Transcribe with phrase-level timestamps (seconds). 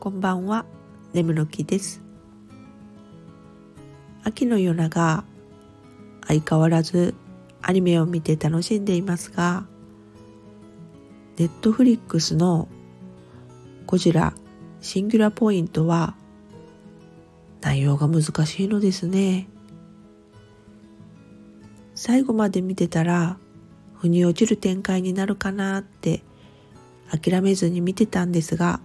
[0.00, 0.64] こんばんは、
[1.12, 2.00] 眠の木です。
[4.24, 5.24] 秋の夜長、
[6.26, 7.14] 相変わらず
[7.60, 9.66] アニメを見て楽しんでいますが、
[11.36, 12.66] ネットフリックスの
[13.84, 14.32] ゴジラ
[14.80, 16.14] シンギュラポイントは
[17.60, 19.50] 内容が難しいのですね。
[21.94, 23.36] 最後まで見てたら
[23.98, 26.22] 腑に落ちる展開になるかなって
[27.10, 28.80] 諦めずに見てたんですが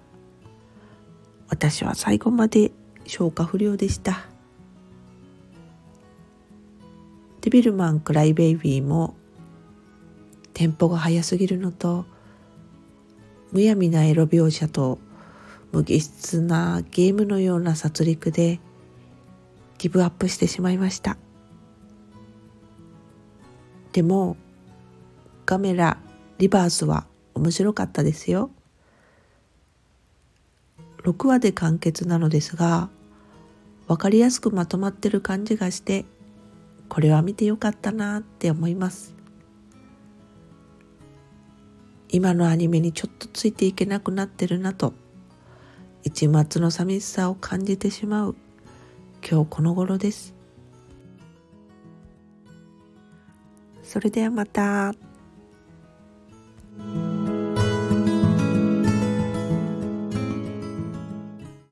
[1.55, 2.73] 私は最後まで
[3.05, 4.26] 消化不良でした。
[7.40, 9.16] デビルマン・クライベイビーも
[10.54, 12.05] テンポが速すぎるのと
[13.54, 15.00] むやみなエロ描写と
[15.72, 18.59] 無機質なゲームのような殺戮で
[19.78, 21.16] ギブアップしてしまいました。
[23.94, 24.36] でも
[25.45, 26.00] カメラ
[26.38, 28.52] リバースは面白かったですよ。
[31.06, 32.89] 6話で完結なのですが
[33.88, 36.06] 分かりやすくまとまってる感じがして
[36.89, 39.14] これは見てよかったなって思います
[42.09, 44.94] 今のアニメにちょっとついていけなくなってるなと
[46.03, 48.36] 一末の寂しさを感じてしまう
[49.28, 50.34] 今日この頃です
[53.84, 54.94] それではまた。